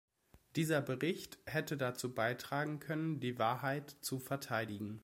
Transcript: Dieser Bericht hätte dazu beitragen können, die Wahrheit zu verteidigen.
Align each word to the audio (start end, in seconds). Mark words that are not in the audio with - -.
Dieser 0.55 0.81
Bericht 0.81 1.37
hätte 1.45 1.77
dazu 1.77 2.15
beitragen 2.15 2.79
können, 2.79 3.19
die 3.19 3.37
Wahrheit 3.37 3.97
zu 4.01 4.17
verteidigen. 4.17 4.99